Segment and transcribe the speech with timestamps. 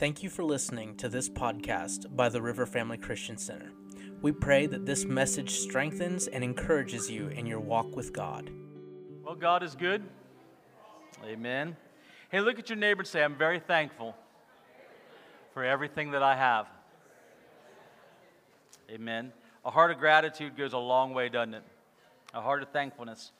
[0.00, 3.70] Thank you for listening to this podcast by the River Family Christian Center.
[4.22, 8.50] We pray that this message strengthens and encourages you in your walk with God.
[9.22, 10.02] Well, God is good.
[11.22, 11.76] Amen.
[12.30, 14.16] Hey, look at your neighbor and say, I'm very thankful
[15.52, 16.66] for everything that I have.
[18.90, 19.34] Amen.
[19.66, 21.64] A heart of gratitude goes a long way, doesn't it?
[22.32, 23.32] A heart of thankfulness.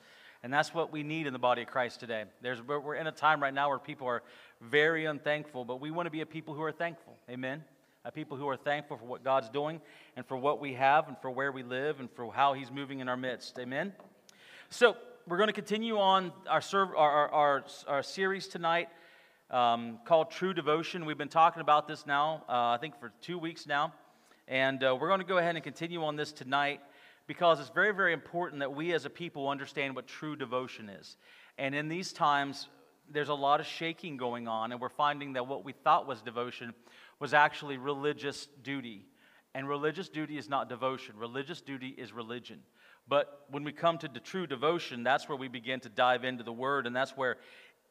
[0.43, 2.25] And that's what we need in the body of Christ today.
[2.41, 4.23] There's, we're in a time right now where people are
[4.61, 7.17] very unthankful, but we want to be a people who are thankful.
[7.29, 7.63] Amen?
[8.07, 9.81] A people who are thankful for what God's doing
[10.17, 13.01] and for what we have and for where we live and for how He's moving
[13.01, 13.59] in our midst.
[13.59, 13.93] Amen?
[14.71, 14.97] So,
[15.27, 18.89] we're going to continue on our, serve, our, our, our, series tonight
[19.51, 21.05] um, called True Devotion.
[21.05, 23.93] We've been talking about this now, uh, I think, for two weeks now.
[24.49, 26.81] And uh, we're going to go ahead and continue on this tonight
[27.31, 31.17] because it's very, very important that we as a people understand what true devotion is.
[31.59, 32.67] And in these times,
[33.09, 36.23] there's a lot of shaking going on, and we're finding that what we thought was
[36.23, 36.75] devotion
[37.21, 39.07] was actually religious duty.
[39.55, 42.63] And religious duty is not devotion, religious duty is religion.
[43.07, 46.43] But when we come to the true devotion, that's where we begin to dive into
[46.43, 47.37] the word, and that's where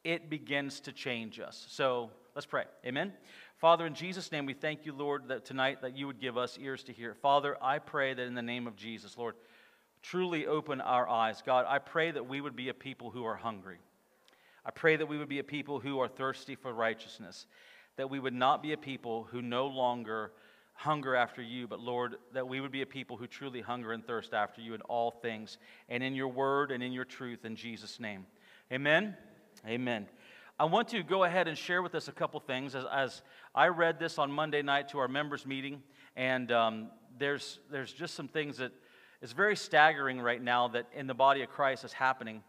[0.04, 1.64] it begins to change us.
[1.70, 2.64] So let's pray.
[2.84, 3.14] Amen.
[3.60, 6.58] Father, in Jesus' name, we thank you, Lord, that tonight that you would give us
[6.58, 7.12] ears to hear.
[7.12, 9.34] Father, I pray that in the name of Jesus, Lord,
[10.00, 11.42] truly open our eyes.
[11.44, 13.76] God, I pray that we would be a people who are hungry.
[14.64, 17.44] I pray that we would be a people who are thirsty for righteousness,
[17.96, 20.32] that we would not be a people who no longer
[20.72, 24.06] hunger after you, but Lord, that we would be a people who truly hunger and
[24.06, 25.58] thirst after you in all things,
[25.90, 28.24] and in your word and in your truth, in Jesus' name.
[28.72, 29.14] Amen.
[29.66, 30.08] Amen.
[30.60, 33.22] I want to go ahead and share with us a couple things as, as
[33.54, 35.82] I read this on Monday night to our members' meeting,
[36.16, 38.70] and um, there's, there's just some things that
[39.22, 42.42] is very staggering right now that in the body of Christ is happening.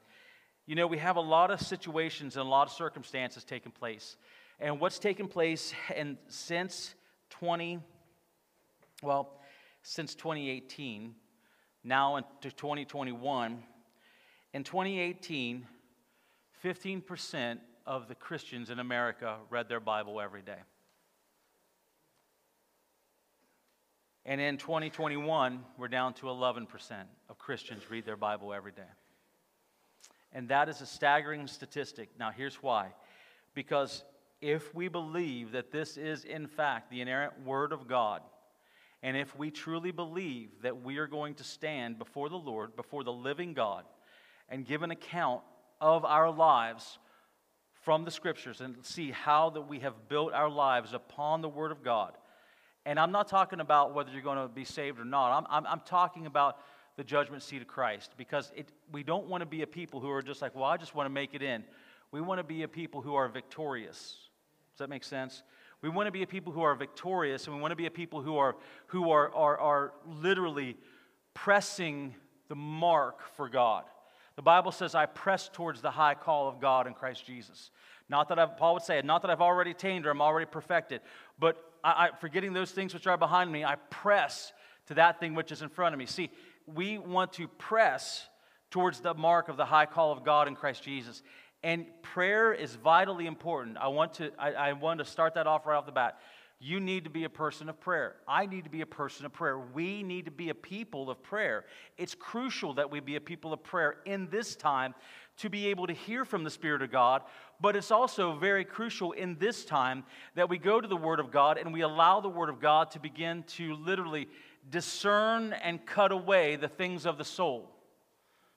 [0.66, 4.18] You know, we have a lot of situations and a lot of circumstances taking place.
[4.59, 6.94] And what's taken place and since
[7.30, 7.80] 20,
[9.02, 9.40] well,
[9.84, 11.16] since 2018,
[11.86, 13.64] now into 2021,
[14.53, 15.66] in 2018,
[16.62, 20.59] 15% of the Christians in America read their Bible every day.
[24.25, 26.68] And in 2021, we're down to 11%
[27.30, 28.81] of Christians read their Bible every day.
[30.31, 32.09] And that is a staggering statistic.
[32.19, 32.94] Now, here's why.
[33.53, 34.03] Because
[34.40, 38.22] if we believe that this is, in fact, the inerrant Word of God,
[39.03, 43.03] and if we truly believe that we are going to stand before the Lord, before
[43.03, 43.86] the living God,
[44.50, 45.42] and give an account
[45.80, 47.00] of our lives
[47.81, 51.72] from the scriptures and see how that we have built our lives upon the word
[51.72, 52.14] of God.
[52.86, 55.38] And I'm not talking about whether you're going to be saved or not.
[55.38, 56.58] I'm, I'm, I'm talking about
[56.97, 60.09] the judgment seat of Christ because it, we don't want to be a people who
[60.09, 61.64] are just like, well, I just want to make it in.
[62.12, 64.18] We want to be a people who are victorious.
[64.74, 65.44] Does that make sense?
[65.81, 67.92] We want to be a people who are victorious, and we want to be a
[67.92, 68.56] people who are,
[68.88, 70.78] who are, are, are literally
[71.34, 72.13] pressing
[72.50, 73.86] the mark for God.
[74.36, 77.72] The Bible says, I press towards the high call of God in Christ Jesus.
[78.09, 81.02] Not that I've, Paul would say, not that I've already attained or I'm already perfected,
[81.40, 84.53] but I, I, forgetting those things which are behind me, I press
[84.88, 86.06] to that thing which is in front of me.
[86.06, 86.30] See,
[86.66, 88.28] we want to press
[88.69, 91.22] towards the mark of the high call of God in Christ Jesus.
[91.63, 93.78] And prayer is vitally important.
[93.78, 96.19] I want to, I, I want to start that off right off the bat.
[96.64, 98.18] You need to be a person of prayer.
[98.28, 99.58] I need to be a person of prayer.
[99.58, 101.66] We need to be a people of prayer.
[101.98, 104.94] It's crucial that we be a people of prayer in this time
[105.38, 107.24] to be able to hear from the Spirit of God,
[107.60, 110.04] but it's also very crucial in this time
[110.36, 112.92] that we go to the Word of God and we allow the Word of God
[112.92, 114.28] to begin to literally
[114.70, 117.72] discern and cut away the things of the soul.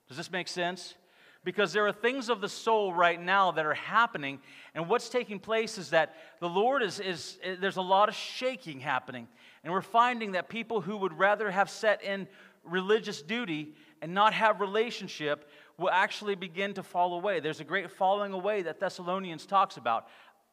[0.07, 0.93] Does this make sense?
[1.45, 4.39] Because there are things of the soul right now that are happening.
[4.73, 8.15] And what's taking place is that the Lord is, is, is, there's a lot of
[8.15, 9.27] shaking happening.
[9.63, 12.27] And we're finding that people who would rather have set in
[12.63, 17.39] religious duty and not have relationship will actually begin to fall away.
[17.39, 20.07] There's a great falling away that Thessalonians talks about.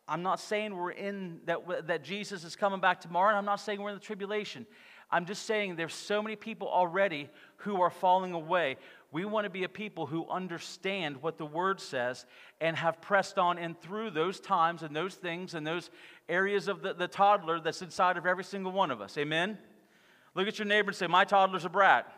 [0.06, 3.60] I'm not saying we're in that, that Jesus is coming back tomorrow, and I'm not
[3.60, 4.66] saying we're in the tribulation.
[5.10, 8.76] I'm just saying there's so many people already who are falling away.
[9.12, 12.24] We want to be a people who understand what the Word says
[12.62, 15.90] and have pressed on and through those times and those things and those
[16.30, 19.18] areas of the, the toddler that's inside of every single one of us.
[19.18, 19.58] Amen?
[20.34, 22.10] Look at your neighbor and say, My toddler's a brat.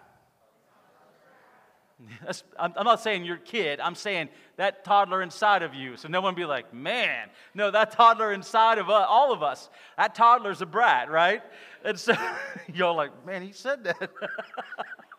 [2.58, 5.96] I'm, not saying your kid, I'm saying that toddler inside of you.
[5.96, 9.70] So no one be like, man, no, that toddler inside of us, all of us,
[9.96, 11.42] that toddler's a brat, right?
[11.84, 12.14] And so
[12.74, 14.10] you're like, man, he said that.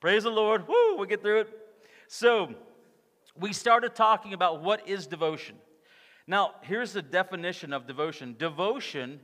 [0.00, 0.68] Praise the Lord.
[0.68, 1.58] Woo, we'll get through it.
[2.06, 2.54] So,
[3.38, 5.56] we started talking about what is devotion.
[6.26, 9.20] Now, here's the definition of devotion devotion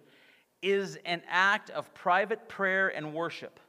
[0.63, 3.61] is an act of private prayer and worship.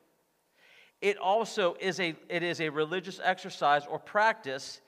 [1.02, 4.82] It also is a, it is a religious exercise or practice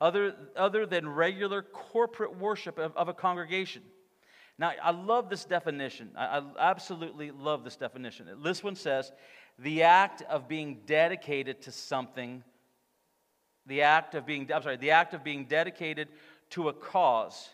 [0.00, 3.82] other, other than regular corporate worship of, of a congregation.
[4.58, 6.10] Now, I love this definition.
[6.16, 8.26] I, I absolutely love this definition.
[8.42, 9.12] This one says
[9.58, 12.42] the act of being dedicated to something,
[13.66, 16.08] the act of being, I'm sorry, the act of being dedicated
[16.50, 17.50] to a cause,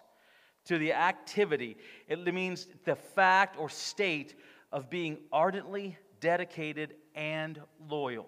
[0.66, 1.76] to the activity.
[2.08, 4.34] It means the fact or state
[4.72, 8.26] of being ardently dedicated and loyal.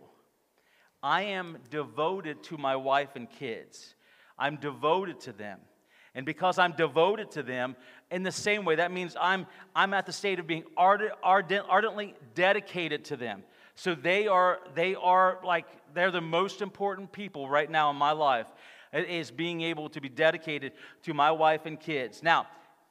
[1.02, 3.94] I am devoted to my wife and kids.
[4.38, 5.61] I'm devoted to them.
[6.14, 7.76] And because I'm devoted to them,
[8.11, 11.66] in the same way, that means I'm, I'm at the state of being ardent, ardent,
[11.69, 13.44] ardently dedicated to them.
[13.75, 18.12] So they are, they are like, they're the most important people right now in my
[18.12, 18.46] life,
[18.93, 20.72] is being able to be dedicated
[21.05, 22.22] to my wife and kids.
[22.22, 22.46] Now,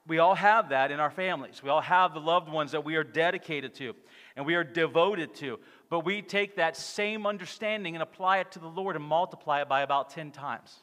[0.07, 1.61] we all have that in our families.
[1.61, 3.93] We all have the loved ones that we are dedicated to
[4.35, 5.59] and we are devoted to.
[5.89, 9.69] But we take that same understanding and apply it to the Lord and multiply it
[9.69, 10.79] by about 10 times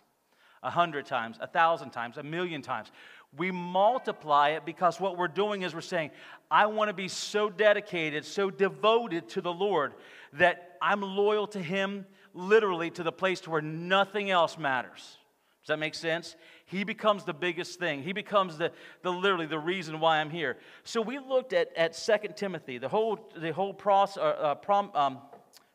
[0.63, 2.91] a hundred times, a thousand times, a million times.
[3.37, 6.11] We multiply it because what we're doing is we're saying,
[6.51, 9.95] I want to be so dedicated, so devoted to the Lord
[10.35, 15.19] that I'm loyal to Him literally to the place to where nothing else matters.
[15.63, 16.37] Does that make sense?
[16.67, 18.03] He becomes the biggest thing.
[18.03, 18.71] He becomes the,
[19.03, 20.59] the literally the reason why I'm here.
[20.85, 24.91] So we looked at, at 2 Timothy, the whole, the whole pros, uh, uh, prom,
[24.95, 25.19] um,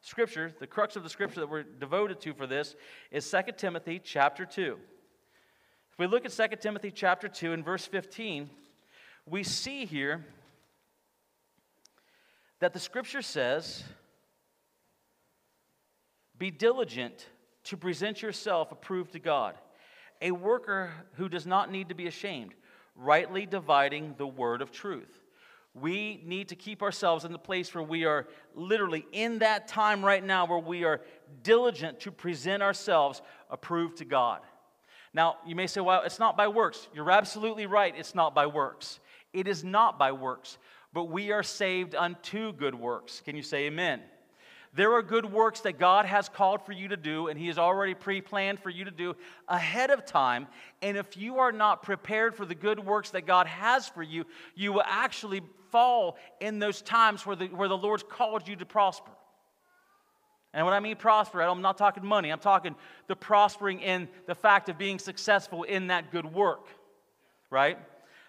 [0.02, 2.76] scripture, the crux of the scripture that we're devoted to for this
[3.12, 4.78] is 2 Timothy chapter 2.
[6.02, 8.50] We look at 2 Timothy chapter 2 and verse 15,
[9.28, 10.26] we see here
[12.60, 13.84] that the scripture says,
[16.40, 17.28] Be diligent
[17.66, 19.54] to present yourself approved to God,
[20.24, 22.56] a worker who does not need to be ashamed,
[22.96, 25.22] rightly dividing the word of truth.
[25.76, 30.04] We need to keep ourselves in the place where we are literally in that time
[30.04, 31.02] right now where we are
[31.44, 33.22] diligent to present ourselves
[33.52, 34.42] approved to God.
[35.14, 36.88] Now, you may say, well, it's not by works.
[36.94, 39.00] You're absolutely right, it's not by works.
[39.34, 40.58] It is not by works,
[40.94, 43.22] but we are saved unto good works.
[43.24, 44.02] Can you say amen?
[44.74, 47.58] There are good works that God has called for you to do, and He has
[47.58, 49.16] already pre planned for you to do
[49.50, 50.48] ahead of time.
[50.82, 54.26] And if you are not prepared for the good works that God has for you,
[54.56, 55.42] you will actually
[55.72, 59.12] fall in those times where the, where the Lord's called you to prosper.
[60.54, 62.76] And when I mean prosper, I'm not talking money, I'm talking
[63.08, 66.68] the prospering in the fact of being successful in that good work,
[67.50, 67.78] right?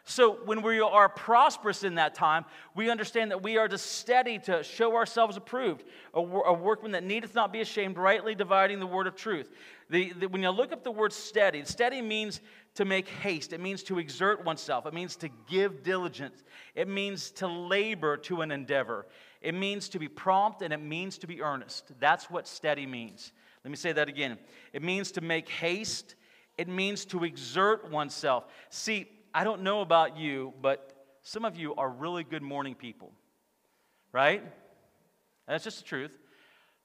[0.05, 4.39] So when we are prosperous in that time, we understand that we are to steady
[4.41, 8.87] to show ourselves approved, a, a workman that needeth not be ashamed, rightly dividing the
[8.87, 9.53] word of truth.
[9.91, 12.41] The, the, when you look up the word steady, steady means
[12.75, 13.53] to make haste.
[13.53, 14.87] It means to exert oneself.
[14.87, 16.43] It means to give diligence.
[16.75, 19.07] It means to labor to an endeavor.
[19.43, 21.91] It means to be prompt and it means to be earnest.
[21.99, 23.33] That's what steady means.
[23.65, 24.39] Let me say that again.
[24.73, 26.15] It means to make haste.
[26.57, 28.45] It means to exert oneself.
[28.71, 30.93] See, I don't know about you, but
[31.23, 33.13] some of you are really good morning people,
[34.13, 34.43] right?
[35.49, 36.17] That's just the truth.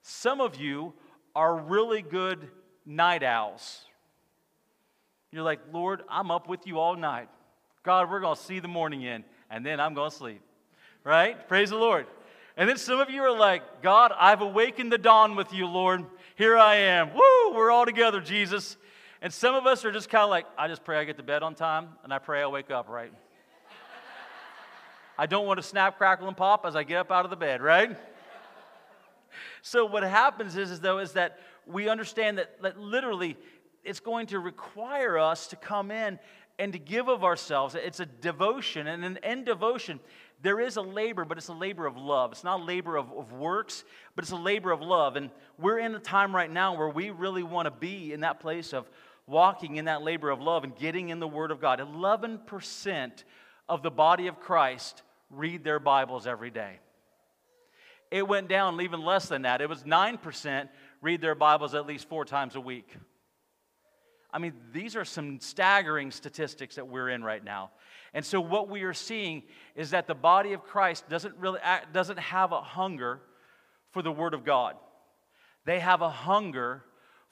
[0.02, 0.94] Some of you
[1.36, 2.48] are really good
[2.86, 3.82] night owls.
[5.32, 7.30] You're like, Lord, I'm up with you all night.
[7.84, 10.42] God, we're going to see the morning in, and then I'm going to sleep.
[11.04, 11.48] Right?
[11.48, 12.08] Praise the Lord.
[12.58, 16.04] And then some of you are like, God, I've awakened the dawn with you, Lord.
[16.36, 17.14] Here I am.
[17.14, 18.78] Woo, we're all together, Jesus.
[19.22, 21.24] And some of us are just kind of like, I just pray I get to
[21.24, 23.14] bed on time, and I pray I wake up right.
[25.20, 27.38] I don't want to snap, crackle, and pop as I get up out of the
[27.38, 27.96] bed, right?
[29.62, 33.38] So what happens is, is though, is that we understand that, that literally
[33.84, 36.20] it's going to require us to come in
[36.60, 37.76] and to give of ourselves.
[37.76, 38.88] It's a devotion.
[38.88, 40.00] And an end devotion,
[40.42, 42.32] there is a labor, but it's a labor of love.
[42.32, 43.84] It's not a labor of, of works,
[44.16, 45.16] but it's a labor of love.
[45.16, 48.40] And we're in a time right now where we really want to be in that
[48.40, 48.90] place of
[49.26, 51.80] walking in that labor of love and getting in the Word of God.
[51.80, 53.24] 11%
[53.68, 56.80] of the body of Christ read their Bibles every day.
[58.10, 59.62] It went down even less than that.
[59.62, 60.70] It was 9%
[61.02, 62.96] read their Bibles at least four times a week.
[64.32, 67.72] I mean, these are some staggering statistics that we're in right now.
[68.18, 69.44] And so what we are seeing
[69.76, 73.22] is that the body of Christ doesn't really act, doesn't have a hunger
[73.92, 74.74] for the word of God.
[75.66, 76.84] They have a hunger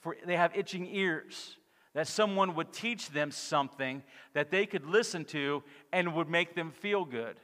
[0.01, 1.57] for they have itching ears
[1.95, 6.69] that someone would teach them something that they could listen to and would make them
[6.69, 7.37] feel good.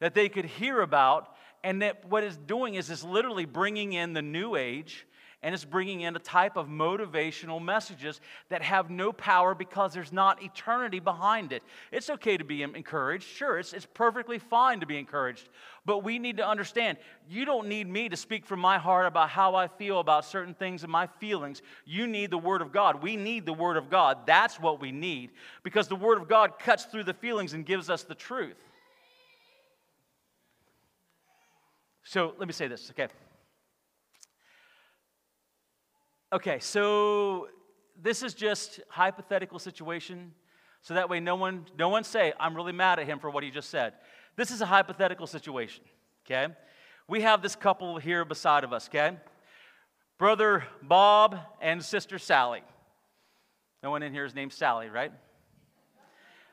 [0.00, 1.28] That they could hear about
[1.62, 5.06] and that what it's doing is it's literally bringing in the new age
[5.42, 10.12] and it's bringing in a type of motivational messages that have no power because there's
[10.12, 11.62] not eternity behind it.
[11.90, 13.24] It's okay to be encouraged.
[13.24, 15.48] Sure, it's, it's perfectly fine to be encouraged.
[15.84, 19.30] But we need to understand you don't need me to speak from my heart about
[19.30, 21.60] how I feel about certain things and my feelings.
[21.84, 23.02] You need the Word of God.
[23.02, 24.26] We need the Word of God.
[24.26, 25.30] That's what we need
[25.64, 28.62] because the Word of God cuts through the feelings and gives us the truth.
[32.04, 33.08] So let me say this, okay?
[36.32, 37.48] Okay, so
[38.02, 40.32] this is just hypothetical situation.
[40.80, 43.44] So that way no one no one say I'm really mad at him for what
[43.44, 43.92] he just said.
[44.34, 45.84] This is a hypothetical situation,
[46.24, 46.54] okay?
[47.06, 49.18] We have this couple here beside of us, okay?
[50.16, 52.62] Brother Bob and sister Sally.
[53.82, 55.12] No one in here is named Sally, right?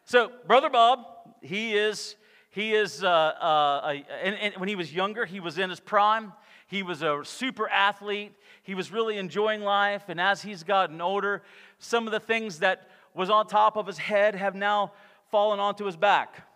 [0.03, 1.05] So, Brother Bob,
[1.41, 2.17] he is,
[2.50, 6.33] he is, uh, uh, and, and when he was younger, he was in his prime.
[6.67, 8.33] He was a super athlete.
[8.70, 10.10] He was really enjoying life.
[10.10, 11.42] And as he's gotten older,
[11.80, 14.92] some of the things that was on top of his head have now
[15.32, 16.48] fallen onto his back.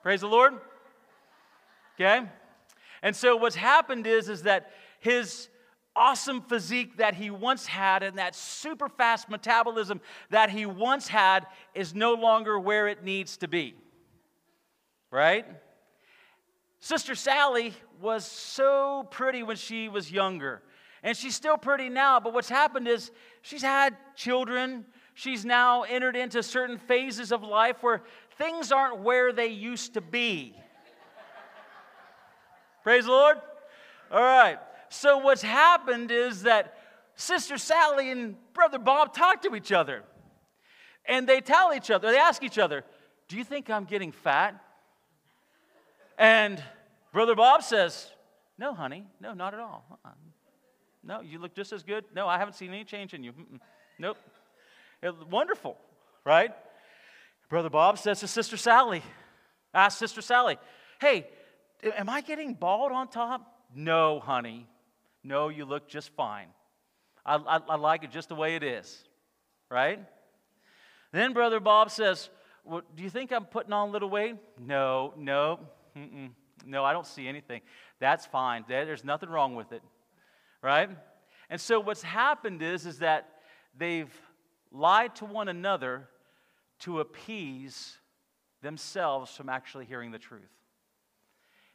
[0.00, 0.54] Praise the Lord.
[1.96, 2.20] Okay?
[3.02, 4.70] And so what's happened is, is that
[5.00, 5.48] his
[5.96, 11.48] awesome physique that he once had and that super fast metabolism that he once had
[11.74, 13.74] is no longer where it needs to be.
[15.10, 15.44] Right?
[16.78, 20.60] Sister Sally was so pretty when she was younger.
[21.02, 24.84] And she's still pretty now, but what's happened is she's had children.
[25.14, 28.02] She's now entered into certain phases of life where
[28.36, 30.54] things aren't where they used to be.
[32.82, 33.38] Praise the Lord.
[34.10, 34.58] All right.
[34.90, 36.74] So, what's happened is that
[37.14, 40.02] Sister Sally and Brother Bob talk to each other.
[41.06, 42.84] And they tell each other, they ask each other,
[43.28, 44.54] Do you think I'm getting fat?
[46.18, 46.62] And
[47.12, 48.10] Brother Bob says,
[48.58, 49.84] No, honey, no, not at all.
[49.90, 50.10] Uh-uh.
[51.04, 52.04] No, you look just as good.
[52.14, 53.32] No, I haven't seen any change in you.
[53.32, 53.60] Mm-mm.
[53.98, 54.16] Nope.
[55.02, 55.76] It, wonderful,
[56.24, 56.52] right?
[57.48, 59.02] Brother Bob says to Sister Sally,
[59.74, 60.58] Ask Sister Sally,
[61.00, 61.26] Hey,
[61.82, 63.66] am I getting bald on top?
[63.74, 64.68] No, honey.
[65.24, 66.48] No, you look just fine.
[67.26, 69.04] I, I, I like it just the way it is,
[69.70, 70.00] right?
[71.12, 72.30] Then Brother Bob says,
[72.64, 74.36] well, Do you think I'm putting on a little weight?
[74.58, 75.60] No, no.
[75.96, 76.30] Mm-mm.
[76.66, 77.60] No, I don't see anything.
[77.98, 78.64] That's fine.
[78.68, 79.82] There's nothing wrong with it.
[80.62, 80.90] Right?
[81.50, 83.28] And so what's happened is, is that
[83.76, 84.12] they've
[84.70, 86.08] lied to one another
[86.80, 87.98] to appease
[88.62, 90.42] themselves from actually hearing the truth.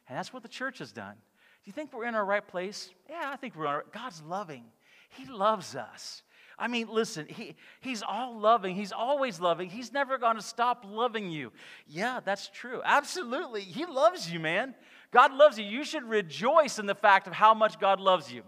[0.08, 1.14] And that's what the church has done.
[1.14, 2.90] Do you think we're in our right place?
[3.08, 4.64] Yeah, I think we're in our, God's loving.
[5.10, 6.22] He loves us.
[6.58, 8.74] I mean, listen, he, he's all loving.
[8.74, 9.70] He's always loving.
[9.70, 11.52] He's never going to stop loving you.
[11.86, 12.82] Yeah, that's true.
[12.84, 13.60] Absolutely.
[13.60, 14.74] He loves you, man.
[15.12, 15.64] God loves you.
[15.64, 18.42] You should rejoice in the fact of how much God loves you.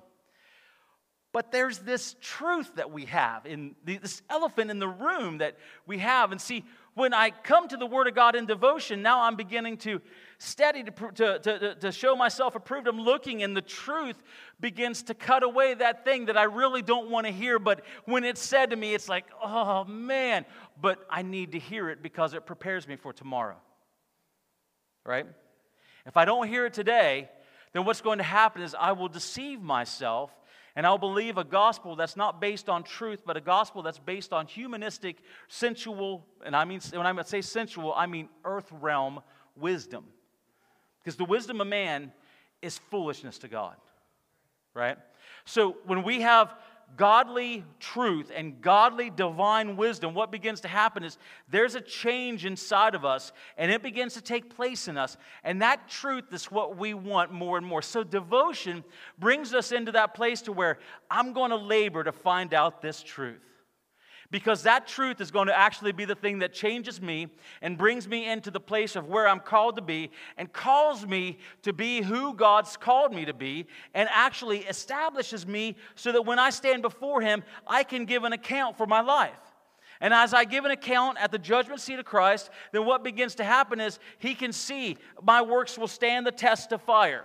[1.32, 5.56] But there's this truth that we have, in the, this elephant in the room that
[5.86, 6.32] we have.
[6.32, 6.64] And see,
[6.94, 10.00] when I come to the Word of God in devotion, now I'm beginning to
[10.42, 12.88] study to, to, to, to show myself approved.
[12.88, 14.16] I'm looking, and the truth
[14.58, 17.58] begins to cut away that thing that I really don't want to hear.
[17.58, 20.46] But when it's said to me, it's like, oh man,
[20.80, 23.56] but I need to hear it because it prepares me for tomorrow.
[25.04, 25.26] Right?
[26.06, 27.28] If I don't hear it today,
[27.74, 30.30] then what's going to happen is I will deceive myself
[30.74, 34.32] and I'll believe a gospel that's not based on truth, but a gospel that's based
[34.32, 35.18] on humanistic,
[35.48, 39.20] sensual, and I mean, when I say sensual, I mean earth realm
[39.56, 40.04] wisdom.
[41.02, 42.12] Because the wisdom of man
[42.62, 43.76] is foolishness to God,
[44.74, 44.98] right?
[45.44, 46.54] So when we have
[46.96, 52.94] godly truth and godly divine wisdom, what begins to happen is there's a change inside
[52.94, 55.16] of us and it begins to take place in us.
[55.44, 57.82] And that truth is what we want more and more.
[57.82, 58.84] So devotion
[59.18, 60.78] brings us into that place to where
[61.10, 63.49] I'm going to labor to find out this truth
[64.30, 67.28] because that truth is going to actually be the thing that changes me
[67.62, 71.38] and brings me into the place of where I'm called to be and calls me
[71.62, 76.38] to be who God's called me to be and actually establishes me so that when
[76.38, 79.32] I stand before Him, I can give an account for my life.
[80.00, 83.34] And as I give an account at the judgment seat of Christ, then what begins
[83.36, 87.24] to happen is He can see my works will stand the test of fire.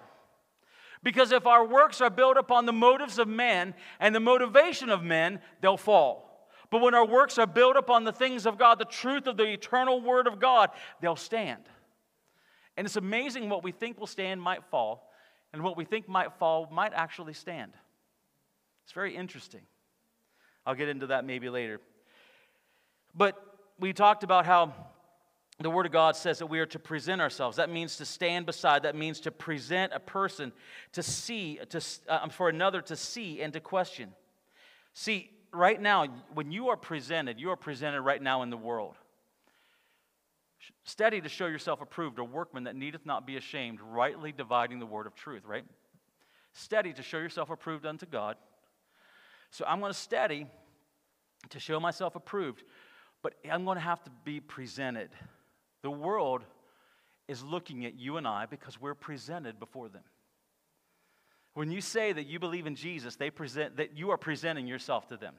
[1.03, 5.03] Because if our works are built upon the motives of men and the motivation of
[5.03, 6.25] men, they'll fall.
[6.69, 9.45] But when our works are built upon the things of God, the truth of the
[9.45, 11.63] eternal Word of God, they'll stand.
[12.77, 15.09] And it's amazing what we think will stand might fall,
[15.53, 17.73] and what we think might fall might actually stand.
[18.83, 19.61] It's very interesting.
[20.65, 21.79] I'll get into that maybe later.
[23.15, 23.41] But
[23.79, 24.73] we talked about how
[25.59, 27.57] the Word of God says that we are to present ourselves.
[27.57, 28.83] That means to stand beside.
[28.83, 30.51] That means to present a person
[30.91, 34.13] to see, to, uh, for another to see and to question.
[34.93, 38.95] See, right now, when you are presented, you are presented right now in the world.
[40.83, 44.85] Steady to show yourself approved, a workman that needeth not be ashamed, rightly dividing the
[44.85, 45.65] word of truth, right?
[46.53, 48.37] Steady to show yourself approved unto God.
[49.51, 50.47] So I'm going to steady
[51.49, 52.63] to show myself approved,
[53.21, 55.09] but I'm going to have to be presented.
[55.81, 56.43] The world
[57.27, 60.03] is looking at you and I because we're presented before them.
[61.55, 65.07] When you say that you believe in Jesus, they present that you are presenting yourself
[65.07, 65.35] to them.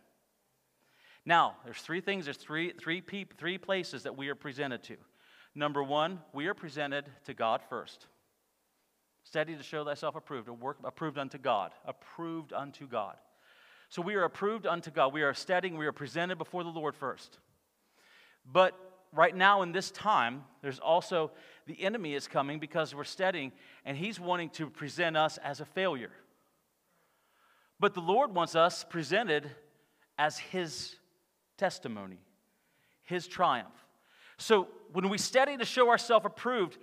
[1.27, 3.03] Now, there's three things, there's three, three,
[3.37, 4.97] three places that we are presented to.
[5.55, 8.07] Number one, we are presented to God first.
[9.25, 13.17] Study to show thyself approved, a work approved unto God, approved unto God.
[13.91, 15.13] So we are approved unto God.
[15.13, 17.39] We are studying, we are presented before the Lord first.
[18.51, 18.75] But
[19.13, 21.31] right now in this time, there's also
[21.67, 23.53] the enemy is coming because we're studying,
[23.85, 26.13] and he's wanting to present us as a failure.
[27.81, 29.51] But the Lord wants us presented
[30.19, 30.97] as his
[31.59, 32.19] testimony,
[33.03, 33.75] his triumph.
[34.39, 36.79] So when we study to show ourselves approved,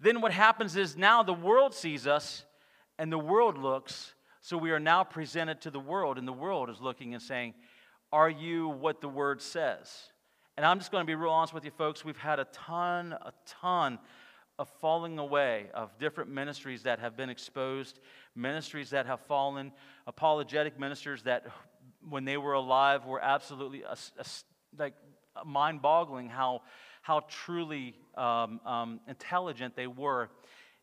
[0.00, 2.44] then what happens is now the world sees us
[2.98, 4.14] and the world looks.
[4.40, 7.54] So we are now presented to the world, and the world is looking and saying,
[8.12, 10.12] Are you what the word says?
[10.56, 12.04] And I'm just going to be real honest with you, folks.
[12.04, 13.98] We've had a ton, a ton
[14.58, 18.00] of falling away of different ministries that have been exposed,
[18.34, 19.72] ministries that have fallen,
[20.06, 21.46] apologetic ministers that,
[22.08, 24.24] when they were alive, were absolutely a, a,
[24.76, 24.94] like
[25.44, 26.62] mind boggling how
[27.02, 30.28] how truly um, um, intelligent they were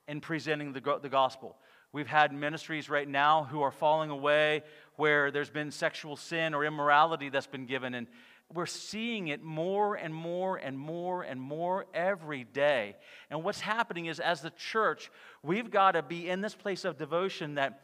[0.07, 1.55] in presenting the, the gospel.
[1.91, 4.63] We've had ministries right now who are falling away
[4.97, 7.93] where there's been sexual sin or immorality that's been given.
[7.93, 8.07] And
[8.53, 12.95] we're seeing it more and more and more and more every day.
[13.29, 15.09] And what's happening is, as the church,
[15.41, 17.81] we've got to be in this place of devotion that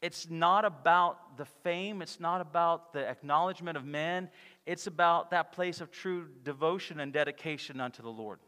[0.00, 4.30] it's not about the fame, it's not about the acknowledgement of men,
[4.66, 8.40] it's about that place of true devotion and dedication unto the Lord.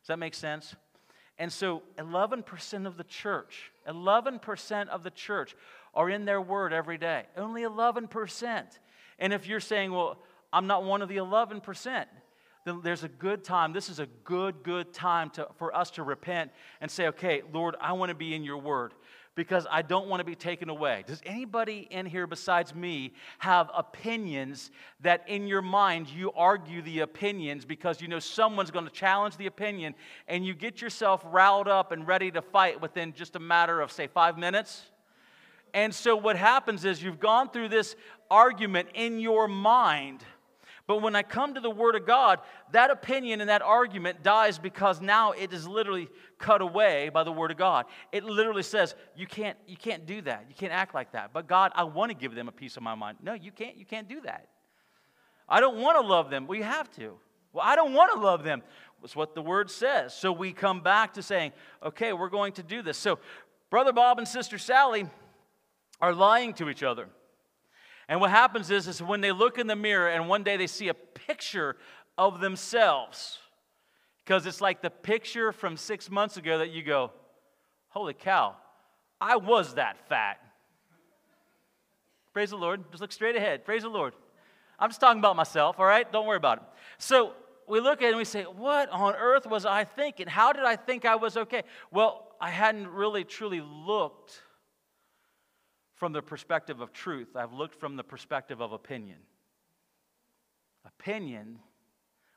[0.00, 0.74] Does that make sense?
[1.38, 5.56] And so 11% of the church, 11% of the church
[5.94, 7.24] are in their word every day.
[7.36, 8.64] Only 11%.
[9.18, 10.18] And if you're saying, well,
[10.52, 12.06] I'm not one of the 11%,
[12.64, 13.72] then there's a good time.
[13.72, 16.50] This is a good, good time to, for us to repent
[16.80, 18.94] and say, okay, Lord, I want to be in your word
[19.34, 21.04] because I don't want to be taken away.
[21.06, 27.00] Does anybody in here besides me have opinions that in your mind you argue the
[27.00, 29.94] opinions because you know someone's going to challenge the opinion
[30.28, 33.90] and you get yourself riled up and ready to fight within just a matter of,
[33.90, 34.82] say, five minutes?
[35.74, 37.96] And so what happens is you've gone through this
[38.30, 40.24] argument in your mind
[40.86, 42.40] but when I come to the Word of God,
[42.72, 46.08] that opinion and that argument dies because now it is literally
[46.38, 47.86] cut away by the Word of God.
[48.10, 50.46] It literally says, you can't, you can't do that.
[50.48, 51.32] You can't act like that.
[51.32, 53.18] But God, I want to give them a piece of my mind.
[53.22, 53.76] No, you can't.
[53.76, 54.48] You can't do that.
[55.48, 56.46] I don't want to love them.
[56.46, 57.14] Well, you have to.
[57.52, 58.62] Well, I don't want to love them.
[59.00, 60.14] That's what the Word says.
[60.14, 62.98] So we come back to saying, okay, we're going to do this.
[62.98, 63.18] So
[63.70, 65.06] Brother Bob and Sister Sally
[66.02, 67.08] are lying to each other.
[68.08, 70.66] And what happens is, is when they look in the mirror and one day they
[70.66, 71.76] see a picture
[72.18, 73.38] of themselves,
[74.24, 77.12] because it's like the picture from six months ago that you go,
[77.88, 78.56] holy cow,
[79.20, 80.40] I was that fat.
[82.32, 82.82] Praise the Lord.
[82.90, 83.64] Just look straight ahead.
[83.64, 84.14] Praise the Lord.
[84.78, 86.10] I'm just talking about myself, all right?
[86.10, 86.64] Don't worry about it.
[86.98, 87.34] So
[87.68, 90.26] we look at it and we say, What on earth was I thinking?
[90.26, 91.62] How did I think I was okay?
[91.92, 94.42] Well, I hadn't really truly looked
[96.02, 99.18] from the perspective of truth, I've looked from the perspective of opinion.
[100.84, 101.60] Opinion,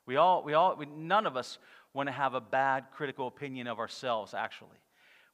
[0.06, 1.58] we all, we all, we, none of us
[1.92, 4.78] want to have a bad critical opinion of ourselves, actually.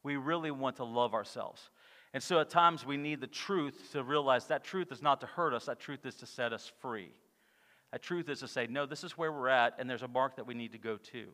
[0.03, 1.69] We really want to love ourselves.
[2.15, 5.27] And so at times we need the truth to realize that truth is not to
[5.27, 7.11] hurt us, that truth is to set us free.
[7.93, 10.37] That truth is to say, no, this is where we're at, and there's a mark
[10.37, 11.27] that we need to go to.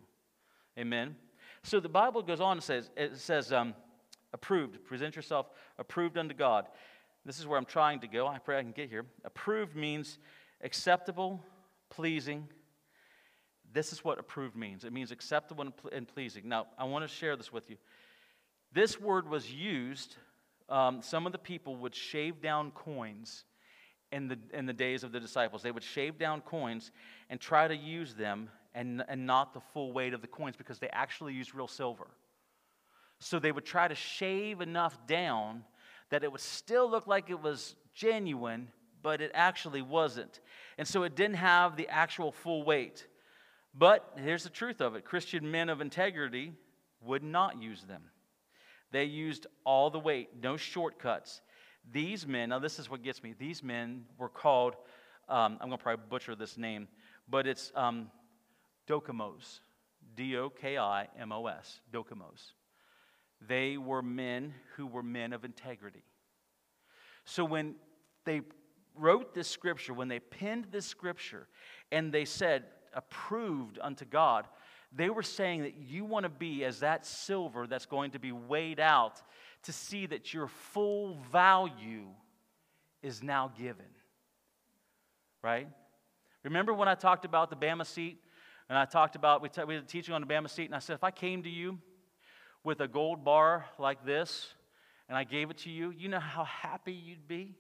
[0.77, 1.15] Amen?
[1.63, 3.77] So the Bible goes on and says, it says, um,
[4.33, 4.85] approved.
[4.85, 5.47] Present yourself
[5.79, 6.67] approved unto God.
[7.25, 8.27] This is where I'm trying to go.
[8.27, 9.05] I pray I can get here.
[9.25, 10.19] Approved means
[10.63, 11.45] acceptable,
[11.91, 12.49] pleasing.
[13.73, 16.49] This is what approved means it means acceptable and pleasing.
[16.49, 17.77] Now, I want to share this with you.
[18.73, 20.17] This word was used,
[20.69, 23.45] um, some of the people would shave down coins
[24.13, 25.63] in the, in the days of the disciples.
[25.63, 26.91] They would shave down coins
[27.31, 30.79] and try to use them and, and not the full weight of the coins because
[30.79, 32.09] they actually used real silver.
[33.21, 35.65] So they would try to shave enough down
[36.11, 38.69] that it would still look like it was genuine,
[39.03, 40.41] but it actually wasn't.
[40.79, 43.07] And so it didn't have the actual full weight.
[43.75, 46.53] But here's the truth of it Christian men of integrity
[47.01, 48.03] would not use them.
[48.91, 51.43] They used all the weight, no shortcuts.
[51.91, 54.75] These men, now this is what gets me, these men were called,
[55.29, 56.89] um, I'm going to probably butcher this name,
[57.29, 58.11] but it's um,
[58.89, 59.61] Dokimos.
[60.15, 61.81] D O K I M O S.
[61.93, 62.53] Dokimos.
[63.47, 66.03] They were men who were men of integrity.
[67.25, 67.77] So when
[68.25, 68.43] they
[68.97, 71.47] wrote this scripture, when they penned this scripture,
[71.93, 74.47] and they said, approved unto God,
[74.93, 78.33] they were saying that you want to be as that silver that's going to be
[78.33, 79.23] weighed out
[79.65, 82.07] to see that your full value
[83.03, 83.87] is now given.
[85.43, 85.69] Right?
[86.43, 88.19] Remember when I talked about the Bema seat?
[88.69, 90.79] And I talked about, we, t- we had teaching on the Bema seat, and I
[90.79, 91.79] said, if I came to you
[92.65, 94.55] with a gold bar like this,
[95.09, 97.55] and I gave it to you, you know how happy you'd be?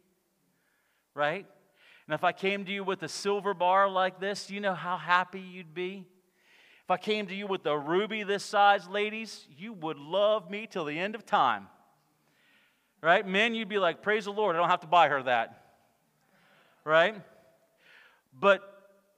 [1.14, 1.46] Right?
[2.06, 4.96] And if I came to you with a silver bar like this, you know how
[4.96, 6.06] happy you'd be?
[6.84, 10.66] If I came to you with a ruby this size, ladies, you would love me
[10.66, 11.68] till the end of time.
[13.02, 13.26] Right?
[13.26, 15.66] Men, you'd be like, Praise the Lord, I don't have to buy her that.
[16.84, 17.14] Right?
[18.32, 18.62] But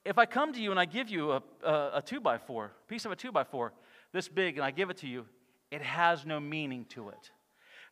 [0.05, 2.73] if I come to you and I give you a, a, a two by four,
[2.89, 3.73] piece of a two by four,
[4.13, 5.27] this big, and I give it to you,
[5.71, 7.31] it has no meaning to it.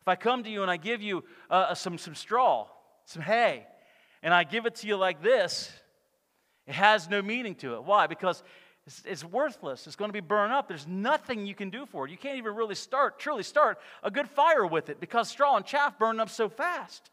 [0.01, 2.67] If I come to you and I give you uh, some, some straw,
[3.05, 3.65] some hay,
[4.21, 5.71] and I give it to you like this,
[6.67, 7.83] it has no meaning to it.
[7.83, 8.07] Why?
[8.07, 8.43] Because
[8.85, 9.87] it's, it's, worthless.
[9.87, 10.67] It's going to be burned up.
[10.67, 12.11] There's nothing you can do for it.
[12.11, 15.65] You can't even really start, truly start a good fire with it because straw and
[15.65, 17.11] chaff burn up so fast.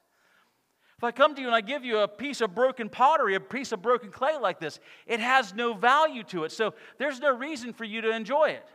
[0.96, 3.40] If I come to you and I give you a piece of broken pottery, a
[3.40, 6.52] piece of broken clay like this, it has no value to it.
[6.52, 8.66] So there's no reason for you to enjoy it.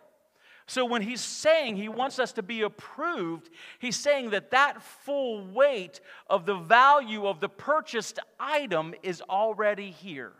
[0.68, 5.46] So when he's saying he wants us to be approved, he's saying that that full
[5.46, 10.34] weight of the value of the purchased item is already here.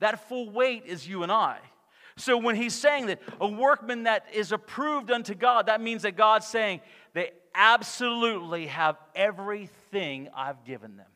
[0.00, 1.58] That full weight is you and I.
[2.16, 6.16] So when he's saying that a workman that is approved unto God, that means that
[6.16, 6.80] God's saying
[7.12, 11.06] they absolutely have everything I've given them.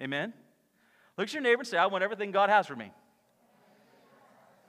[0.00, 0.32] Amen?
[1.16, 2.92] Look at your neighbor and say, I want everything God has for me.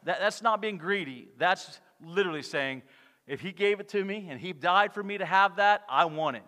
[0.07, 1.27] That, that's not being greedy.
[1.37, 2.81] That's literally saying,
[3.27, 6.05] if He gave it to me and He died for me to have that, I
[6.05, 6.43] want it.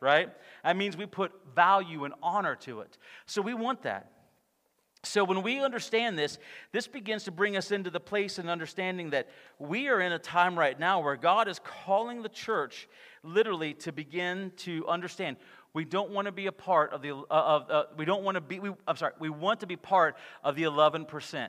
[0.00, 0.28] Right?
[0.64, 2.98] That means we put value and honor to it.
[3.26, 4.10] So we want that.
[5.02, 6.36] So, when we understand this,
[6.72, 10.18] this begins to bring us into the place and understanding that we are in a
[10.18, 12.86] time right now where God is calling the church
[13.22, 15.38] literally to begin to understand.
[15.72, 18.34] We don't want to be a part of the, uh, of, uh, we don't want
[18.34, 21.48] to be, we, I'm sorry, we want to be part of the 11%.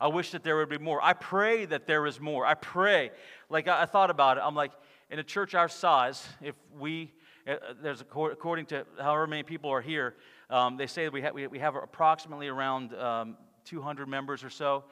[0.00, 1.02] I wish that there would be more.
[1.02, 2.44] I pray that there is more.
[2.44, 3.10] I pray.
[3.48, 4.42] Like, I, I thought about it.
[4.44, 4.72] I'm like,
[5.10, 7.12] in a church our size, if we,
[7.46, 10.14] uh, there's according to however many people are here,
[10.50, 14.84] um, they say we, ha- we, we have approximately around um, 200 members or so.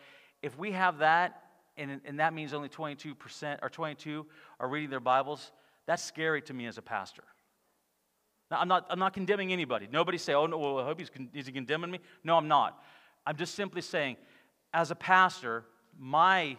[0.42, 1.42] If we have that,
[1.76, 4.26] and, and that means only 22% or 22
[4.60, 5.52] are reading their Bibles,
[5.86, 7.24] that's scary to me as a pastor.
[8.50, 9.88] Now, I'm not, I'm not condemning anybody.
[9.90, 12.00] Nobody say, oh, no, well, I hope he's, is he condemning me?
[12.22, 12.82] No, I'm not.
[13.26, 14.16] I'm just simply saying,
[14.72, 15.64] as a pastor,
[15.98, 16.56] my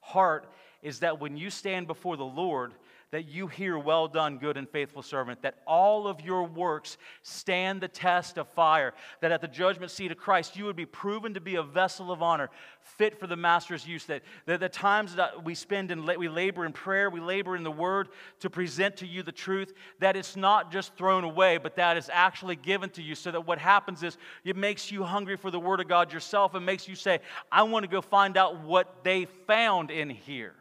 [0.00, 0.46] heart
[0.82, 2.72] is that when you stand before the Lord,
[3.14, 7.80] that you hear, Well done, good and faithful servant, that all of your works stand
[7.80, 11.32] the test of fire, that at the judgment seat of Christ you would be proven
[11.34, 12.50] to be a vessel of honor,
[12.80, 14.04] fit for the master's use.
[14.06, 17.62] That, that the times that we spend in, we labor in prayer, we labor in
[17.62, 18.08] the word
[18.40, 22.10] to present to you the truth, that it's not just thrown away, but that is
[22.12, 23.14] actually given to you.
[23.14, 26.56] So that what happens is it makes you hungry for the word of God yourself
[26.56, 27.20] and makes you say,
[27.52, 30.56] I want to go find out what they found in here.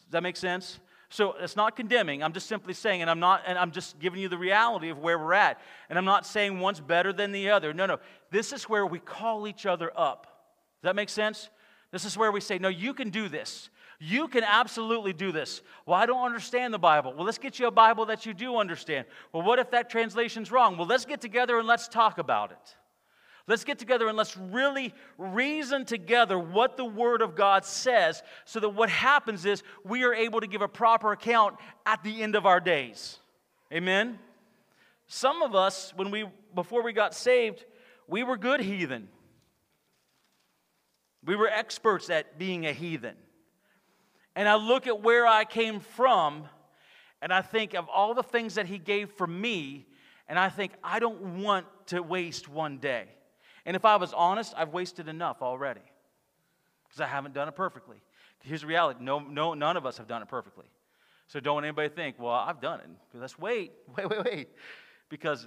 [0.00, 0.80] Does that make sense?
[1.08, 2.22] So it's not condemning.
[2.22, 4.98] I'm just simply saying, and I'm not, and I'm just giving you the reality of
[4.98, 5.60] where we're at.
[5.88, 7.72] And I'm not saying one's better than the other.
[7.72, 7.98] No, no.
[8.30, 10.24] This is where we call each other up.
[10.82, 11.48] Does that make sense?
[11.92, 13.70] This is where we say, no, you can do this.
[13.98, 15.62] You can absolutely do this.
[15.86, 17.14] Well, I don't understand the Bible.
[17.14, 19.06] Well, let's get you a Bible that you do understand.
[19.32, 20.76] Well, what if that translation's wrong?
[20.76, 22.76] Well, let's get together and let's talk about it.
[23.48, 28.58] Let's get together and let's really reason together what the Word of God says so
[28.58, 32.34] that what happens is we are able to give a proper account at the end
[32.34, 33.18] of our days.
[33.72, 34.18] Amen?
[35.06, 37.64] Some of us, when we, before we got saved,
[38.08, 39.08] we were good heathen.
[41.24, 43.14] We were experts at being a heathen.
[44.34, 46.48] And I look at where I came from,
[47.22, 49.86] and I think of all the things that He gave for me,
[50.28, 53.06] and I think, I don't want to waste one day.
[53.66, 55.82] And if I was honest, I've wasted enough already
[56.84, 57.96] because I haven't done it perfectly.
[58.42, 60.66] Here's the reality no, no, none of us have done it perfectly.
[61.26, 62.86] So don't anybody think, well, I've done it.
[63.12, 64.48] Let's wait, wait, wait, wait.
[65.08, 65.46] Because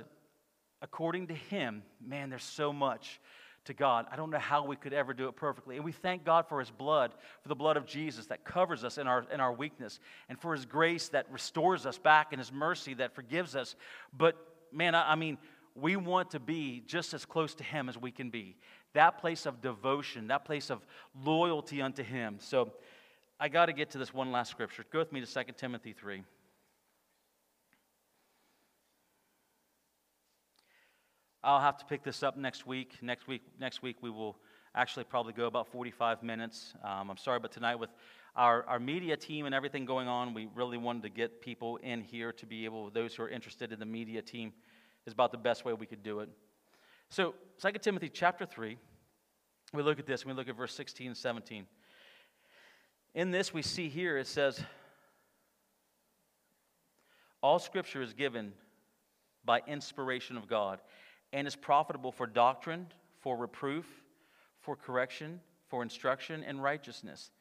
[0.81, 3.19] according to him, man, there's so much
[3.65, 4.05] to God.
[4.11, 5.75] I don't know how we could ever do it perfectly.
[5.75, 8.97] And we thank God for His blood, for the blood of Jesus that covers us
[8.97, 12.51] in our, in our weakness, and for His grace that restores us back, and His
[12.51, 13.75] mercy that forgives us.
[14.17, 14.35] But
[14.71, 15.37] man, I, I mean,
[15.75, 18.57] we want to be just as close to Him as we can be.
[18.93, 20.85] That place of devotion, that place of
[21.23, 22.37] loyalty unto Him.
[22.39, 22.71] So
[23.39, 24.83] I got to get to this one last scripture.
[24.91, 26.23] Go with me to 2 Timothy 3.
[31.41, 32.97] I'll have to pick this up next week.
[33.01, 34.37] Next week, next week we will
[34.75, 36.73] actually probably go about 45 minutes.
[36.83, 37.89] Um, I'm sorry, but tonight with
[38.35, 42.01] our, our media team and everything going on, we really wanted to get people in
[42.01, 44.53] here to be able, those who are interested in the media team,
[45.09, 46.29] is about the best way we could do it.
[47.09, 48.77] So, 2 Timothy chapter 3,
[49.73, 51.65] we look at this, we look at verse 16 and 17.
[53.15, 54.63] In this, we see here it says,
[57.41, 58.53] All scripture is given
[59.43, 60.79] by inspiration of God
[61.33, 62.85] and is profitable for doctrine,
[63.19, 63.87] for reproof,
[64.61, 67.31] for correction, for instruction in righteousness,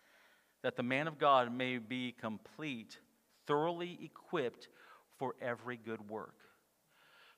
[0.62, 2.98] that the man of God may be complete,
[3.46, 4.68] thoroughly equipped
[5.18, 6.47] for every good work.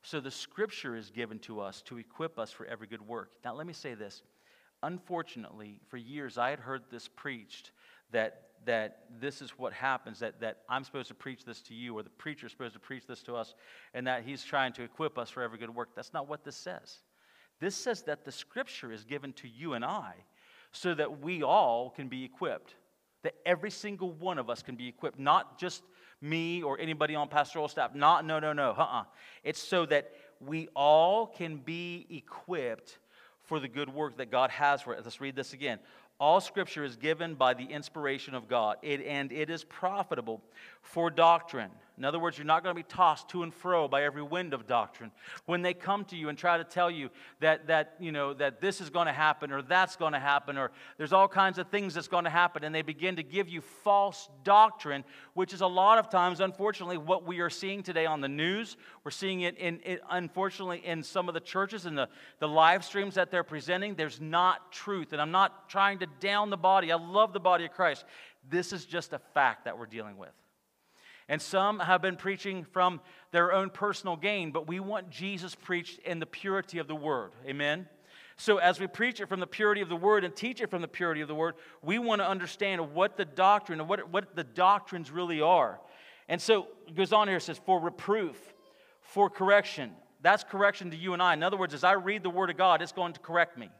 [0.02, 3.32] So the scripture is given to us to equip us for every good work.
[3.44, 4.22] Now, let me say this.
[4.82, 7.72] Unfortunately, for years I had heard this preached
[8.12, 11.98] that, that this is what happens, that, that I'm supposed to preach this to you,
[11.98, 13.54] or the preacher is supposed to preach this to us,
[13.92, 15.90] and that he's trying to equip us for every good work.
[15.94, 16.98] That's not what this says.
[17.60, 20.14] This says that the scripture is given to you and I
[20.72, 22.74] so that we all can be equipped,
[23.22, 25.82] that every single one of us can be equipped, not just
[26.20, 27.94] me or anybody on pastoral staff.
[27.94, 28.70] Not, no, no, no.
[28.70, 29.04] Uh-uh.
[29.44, 32.98] It's so that we all can be equipped
[33.44, 35.04] for the good work that God has for us.
[35.04, 35.78] Let's read this again.
[36.18, 40.42] All scripture is given by the inspiration of God, it, and it is profitable
[40.82, 41.70] for doctrine.
[42.00, 44.54] In other words, you're not going to be tossed to and fro by every wind
[44.54, 45.10] of doctrine.
[45.44, 47.10] When they come to you and try to tell you
[47.40, 50.56] that, that, you know, that this is going to happen or that's going to happen
[50.56, 53.50] or there's all kinds of things that's going to happen, and they begin to give
[53.50, 58.06] you false doctrine, which is a lot of times, unfortunately, what we are seeing today
[58.06, 58.78] on the news.
[59.04, 62.08] We're seeing it, in, it unfortunately, in some of the churches and the,
[62.38, 63.94] the live streams that they're presenting.
[63.94, 65.12] There's not truth.
[65.12, 66.92] And I'm not trying to down the body.
[66.92, 68.06] I love the body of Christ.
[68.48, 70.30] This is just a fact that we're dealing with.
[71.30, 76.00] And some have been preaching from their own personal gain, but we want Jesus preached
[76.00, 77.30] in the purity of the word.
[77.46, 77.88] Amen?
[78.36, 80.82] So, as we preach it from the purity of the word and teach it from
[80.82, 84.34] the purity of the word, we want to understand what the doctrine and what, what
[84.34, 85.78] the doctrines really are.
[86.28, 88.36] And so it goes on here, it says, for reproof,
[89.00, 89.92] for correction.
[90.22, 91.34] That's correction to you and I.
[91.34, 93.70] In other words, as I read the word of God, it's going to correct me.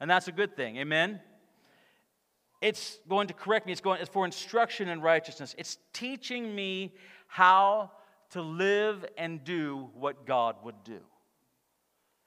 [0.00, 0.76] And that's a good thing.
[0.76, 1.20] Amen?
[2.60, 3.72] It's going to correct me.
[3.72, 5.54] It's going it's for instruction in righteousness.
[5.58, 6.94] It's teaching me
[7.28, 7.92] how
[8.30, 11.00] to live and do what God would do.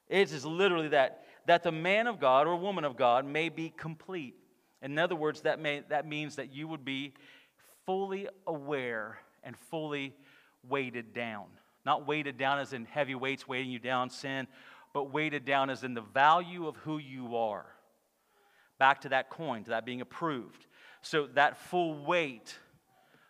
[0.08, 3.74] It is literally that that the man of God or woman of God may be
[3.76, 4.36] complete.
[4.82, 7.14] In other words, that may that means that you would be
[7.86, 10.16] fully aware and fully
[10.68, 11.46] weighted down.
[11.86, 14.48] Not weighted down as in heavy weights weighting you down, sin,
[14.94, 17.66] but weighted down as in the value of who you are
[18.82, 20.66] back to that coin, to that being approved.
[21.04, 22.58] So that full weight,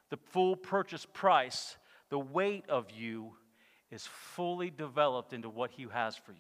[0.09, 1.75] the full purchase price,
[2.09, 3.33] the weight of you
[3.91, 6.37] is fully developed into what He has for you.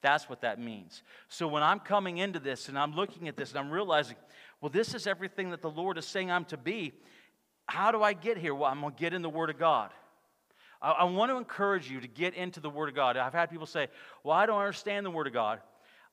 [0.00, 1.02] That's what that means.
[1.28, 4.16] So when I'm coming into this and I'm looking at this and I'm realizing,
[4.62, 6.94] well, this is everything that the Lord is saying I'm to be.
[7.66, 8.54] How do I get here?
[8.54, 9.90] Well, I'm going to get in the Word of God.
[10.80, 13.18] I, I want to encourage you to get into the Word of God.
[13.18, 13.88] I've had people say,
[14.22, 15.60] well, I don't understand the Word of God.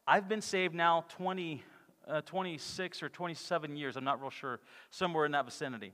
[0.06, 1.64] I've been saved now 20,
[2.08, 4.60] uh, 26 or 27 years, I'm not real sure,
[4.90, 5.94] somewhere in that vicinity.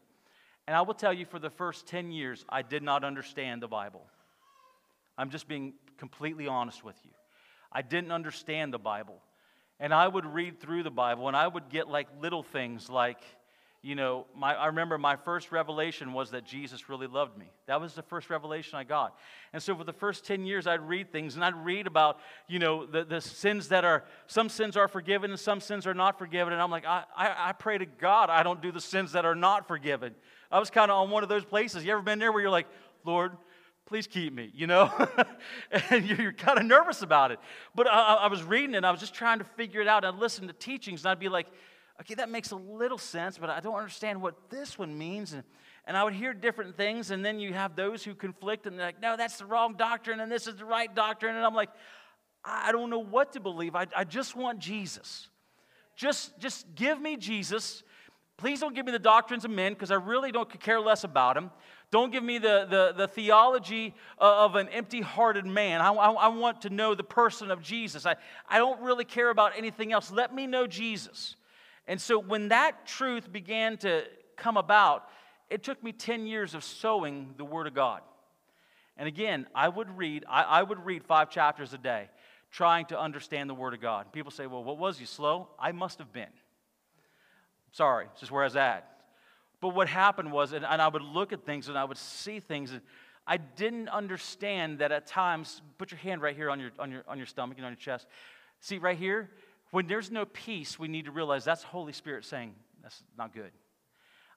[0.68, 3.68] And I will tell you, for the first 10 years, I did not understand the
[3.68, 4.06] Bible.
[5.18, 7.12] I'm just being completely honest with you.
[7.72, 9.22] I didn't understand the Bible.
[9.80, 13.20] And I would read through the Bible, and I would get like little things like,
[13.88, 17.46] you know, my, I remember my first revelation was that Jesus really loved me.
[17.68, 19.18] That was the first revelation I got.
[19.54, 22.20] And so for the first 10 years, I'd read things and I'd read about,
[22.50, 25.94] you know, the, the sins that are, some sins are forgiven and some sins are
[25.94, 26.52] not forgiven.
[26.52, 29.24] And I'm like, I, I, I pray to God I don't do the sins that
[29.24, 30.16] are not forgiven.
[30.52, 31.86] I was kind of on one of those places.
[31.86, 32.68] You ever been there where you're like,
[33.06, 33.38] Lord,
[33.86, 34.92] please keep me, you know?
[35.90, 37.40] and you're kind of nervous about it.
[37.74, 40.04] But I, I was reading and I was just trying to figure it out.
[40.04, 41.48] I'd listen to teachings and I'd be like,
[42.02, 45.34] okay, that makes a little sense, but I don't understand what this one means.
[45.34, 45.44] And,
[45.86, 48.88] and I would hear different things, and then you have those who conflict, and they're
[48.88, 51.36] like, no, that's the wrong doctrine, and this is the right doctrine.
[51.36, 51.70] And I'm like,
[52.44, 53.76] I don't know what to believe.
[53.76, 55.30] I, I just want Jesus.
[55.96, 57.84] Just, just give me Jesus.
[58.38, 61.34] Please don't give me the doctrines of men because I really don't care less about
[61.34, 61.50] them.
[61.90, 65.82] Don't give me the, the, the theology of an empty hearted man.
[65.82, 68.06] I, I, I, want to know the person of Jesus.
[68.06, 68.16] I,
[68.48, 70.12] I don't really care about anything else.
[70.12, 71.37] Let me know Jesus.
[71.88, 74.04] And so when that truth began to
[74.36, 75.08] come about,
[75.50, 78.02] it took me 10 years of sowing the Word of God.
[78.98, 82.10] And again, I would read, I, I would read five chapters a day
[82.52, 84.12] trying to understand the Word of God.
[84.12, 85.50] People say, well, what was you, slow?
[85.60, 86.30] I must have been.
[87.72, 88.90] Sorry, this is where I was at.
[89.62, 92.40] But what happened was, and, and I would look at things and I would see
[92.40, 92.82] things, and
[93.26, 97.04] I didn't understand that at times, put your hand right here on your, on your,
[97.08, 98.08] on your stomach and on your chest.
[98.60, 99.30] See, right here,
[99.72, 103.52] when there's no peace, we need to realize that's Holy Spirit saying, that's not good.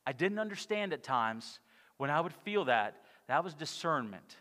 [0.06, 1.60] I didn't understand at times
[1.98, 2.96] when I would feel that,
[3.28, 4.36] that was discernment.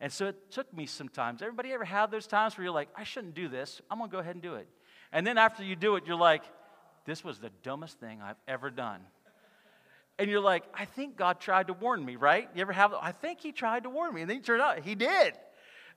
[0.00, 1.40] And so it took me some times.
[1.40, 3.80] Everybody ever have those times where you're like, I shouldn't do this.
[3.90, 4.68] I'm going to go ahead and do it.
[5.12, 6.42] And then after you do it, you're like,
[7.06, 9.00] this was the dumbest thing I've ever done.
[10.18, 12.48] And you're like, I think God tried to warn me, right?
[12.54, 14.20] You ever have, I think He tried to warn me.
[14.20, 15.34] And then it turned out He did.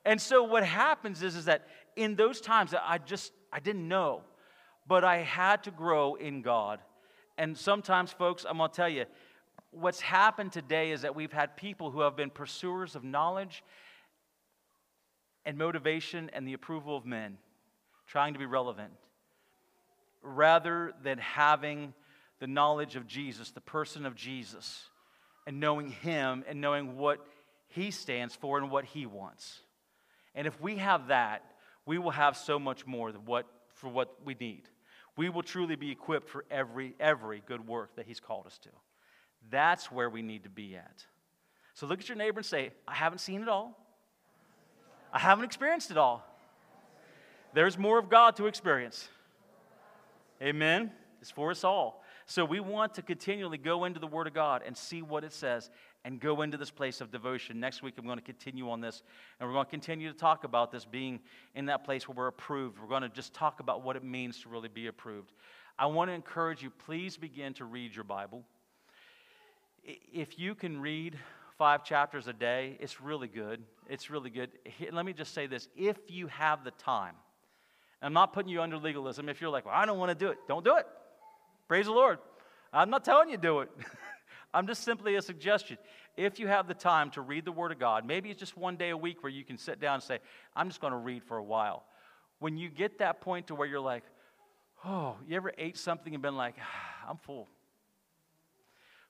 [0.06, 4.22] And so what happens is, is that in those times I just, I didn't know,
[4.88, 6.80] but I had to grow in God.
[7.38, 9.06] And sometimes, folks, I'm going to tell you,
[9.72, 13.64] what's happened today is that we've had people who have been pursuers of knowledge
[15.46, 17.38] and motivation and the approval of men,
[18.08, 18.92] trying to be relevant,
[20.22, 21.94] rather than having
[22.40, 24.84] the knowledge of Jesus, the person of Jesus,
[25.46, 27.26] and knowing Him and knowing what
[27.70, 29.62] He stands for and what He wants.
[30.36, 31.44] And if we have that,
[31.88, 34.64] we will have so much more than what, for what we need.
[35.16, 38.70] We will truly be equipped for every, every good work that He's called us to.
[39.50, 41.06] That's where we need to be at.
[41.74, 43.80] So look at your neighbor and say, I haven't seen it all.
[45.12, 46.24] I haven't experienced it all.
[47.54, 49.08] There's more of God to experience.
[50.42, 50.92] Amen.
[51.22, 52.04] It's for us all.
[52.26, 55.32] So we want to continually go into the Word of God and see what it
[55.32, 55.72] says
[56.08, 57.60] and go into this place of devotion.
[57.60, 59.04] Next week, I'm going to continue on this,
[59.42, 61.20] and we're going to continue to talk about this being
[61.54, 62.80] in that place where we're approved.
[62.80, 65.34] We're going to just talk about what it means to really be approved.
[65.78, 68.46] I want to encourage you, please begin to read your Bible.
[69.84, 71.18] If you can read
[71.58, 73.62] five chapters a day, it's really good.
[73.90, 74.52] It's really good.
[74.90, 77.16] Let me just say this if you have the time,
[78.02, 79.28] I'm not putting you under legalism.
[79.28, 80.88] If you're like, well, I don't want to do it, don't do it.
[81.68, 82.20] Praise the Lord.
[82.72, 83.70] I'm not telling you do it.
[84.54, 85.78] I'm just simply a suggestion.
[86.16, 88.76] If you have the time to read the Word of God, maybe it's just one
[88.76, 90.20] day a week where you can sit down and say,
[90.56, 91.84] I'm just going to read for a while.
[92.40, 94.04] When you get that point to where you're like,
[94.86, 97.50] oh, you ever ate something and been like, ah, I'm full?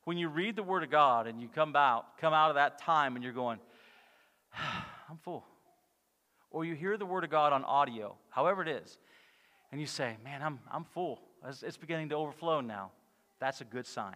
[0.04, 2.80] When you read the Word of God and you come out, come out of that
[2.80, 3.60] time and you're going,
[4.56, 5.45] ah, I'm full.
[6.50, 8.97] Or you hear the Word of God on audio, however it is,
[9.71, 11.19] and you say, man, I'm, I'm full.
[11.45, 12.91] It's, it's beginning to overflow now.
[13.39, 14.15] That's a good sign.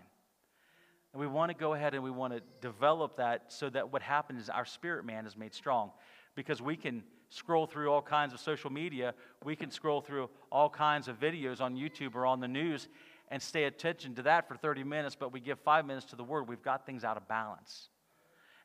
[1.13, 4.02] And we want to go ahead and we want to develop that so that what
[4.02, 5.91] happens is our spirit man is made strong.
[6.36, 10.69] Because we can scroll through all kinds of social media, we can scroll through all
[10.69, 12.88] kinds of videos on YouTube or on the news
[13.30, 16.24] and stay attention to that for 30 minutes, but we give five minutes to the
[16.24, 16.50] Word.
[16.50, 17.88] We've got things out of balance.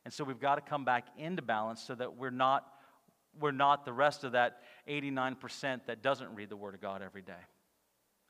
[0.03, 2.65] And so we've got to come back into balance so that we're not,
[3.39, 7.21] we're not the rest of that 89% that doesn't read the Word of God every
[7.21, 7.33] day.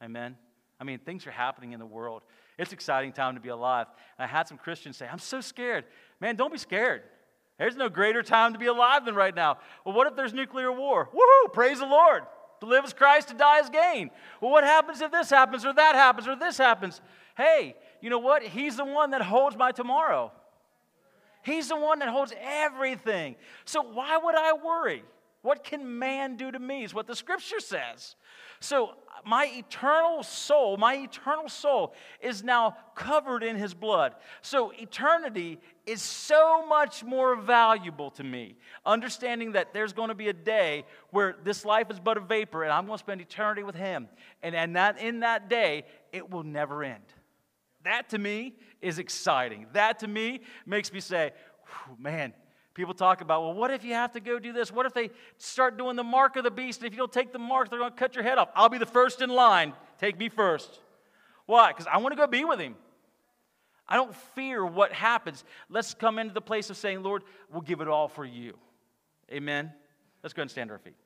[0.03, 0.37] Amen?
[0.79, 2.21] I mean, things are happening in the world.
[2.57, 3.87] It's exciting time to be alive.
[4.17, 5.85] And I had some Christians say, I'm so scared.
[6.19, 7.03] Man, don't be scared.
[7.57, 9.57] There's no greater time to be alive than right now.
[9.83, 11.09] Well, what if there's nuclear war?
[11.13, 11.53] Woohoo!
[11.53, 12.23] Praise the Lord.
[12.59, 14.09] To live as Christ, to die as gain.
[14.41, 17.01] Well, what happens if this happens, or that happens, or this happens?
[17.35, 18.41] Hey, you know what?
[18.43, 20.31] He's the one that holds my tomorrow.
[21.43, 23.35] He's the one that holds everything.
[23.65, 25.03] So why would I worry?
[25.47, 26.83] What can man do to me?
[26.83, 28.17] Is what the scripture says.
[28.59, 34.15] So my eternal soul, my eternal soul is now covered in his blood.
[34.41, 38.57] So eternity is so much more valuable to me.
[38.85, 42.63] Understanding that there's going to be a day where this life is but a vapor
[42.63, 44.09] and I'm going to spend eternity with him.
[44.43, 47.05] And, and that in that day, it will never end.
[47.85, 49.67] That to me is exciting.
[49.71, 51.31] That to me makes me say,
[51.97, 52.33] man,
[52.77, 54.71] People talk about, well, what if you have to go do this?
[54.71, 55.09] What if they
[55.39, 56.79] start doing the mark of the beast?
[56.79, 58.49] And if you don't take the mark, they're going to cut your head off.
[58.53, 59.73] I'll be the first in line.
[59.97, 60.79] Take me first.
[61.47, 61.69] Why?
[61.69, 62.75] Because I want to go be with him.
[63.87, 65.43] I don't fear what happens.
[65.71, 68.53] Let's come into the place of saying, Lord, we'll give it all for you.
[69.31, 69.73] Amen.
[70.21, 70.97] Let's go and stand our feet.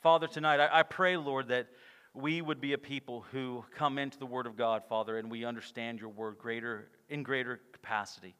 [0.00, 1.66] Father, tonight, I, I pray, Lord, that
[2.14, 5.44] we would be a people who come into the Word of God, Father, and we
[5.44, 8.34] understand your Word greater, in greater capacity.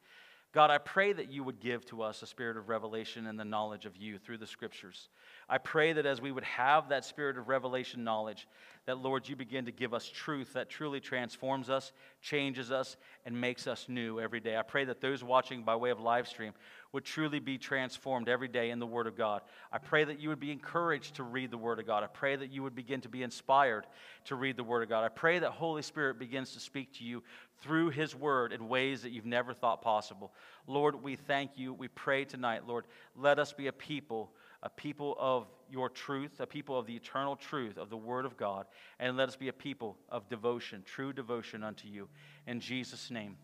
[0.53, 3.43] God, I pray that you would give to us a spirit of revelation and the
[3.45, 5.09] knowledge of you through the Scriptures.
[5.49, 8.47] I pray that as we would have that spirit of revelation knowledge,
[8.85, 11.91] that, Lord, you begin to give us truth that truly transforms us,
[12.21, 14.55] changes us, and makes us new every day.
[14.55, 16.53] I pray that those watching by way of live stream
[16.91, 19.41] would truly be transformed every day in the Word of God.
[19.71, 22.03] I pray that you would be encouraged to read the Word of God.
[22.03, 23.87] I pray that you would begin to be inspired
[24.25, 25.03] to read the Word of God.
[25.03, 27.23] I pray that Holy Spirit begins to speak to you
[27.63, 30.33] through His Word in ways that you've never thought possible.
[30.67, 31.73] Lord, we thank you.
[31.73, 32.85] We pray tonight, Lord,
[33.15, 34.31] let us be a people
[34.63, 38.37] a people of your truth, a people of the eternal truth of the Word of
[38.37, 38.65] God,
[38.97, 42.07] and let us be a people of devotion, true devotion unto you.
[42.47, 43.35] In Jesus' name.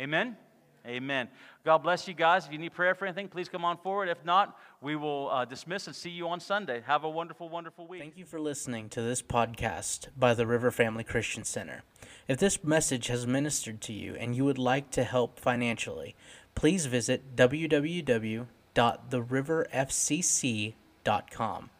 [0.00, 0.36] Amen.
[0.86, 1.28] Amen.
[1.64, 2.46] God bless you guys.
[2.46, 4.08] If you need prayer for anything, please come on forward.
[4.08, 6.82] If not, we will uh, dismiss and see you on Sunday.
[6.86, 8.00] Have a wonderful, wonderful week.
[8.00, 11.82] Thank you for listening to this podcast by the River Family Christian Center.
[12.28, 16.14] If this message has ministered to you and you would like to help financially,
[16.54, 21.70] please visit www www.theriverfcc.com.